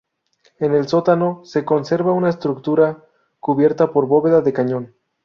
[0.57, 3.05] En el sótano se conserva una estructura
[3.39, 4.95] cubierta por bóveda de cañón.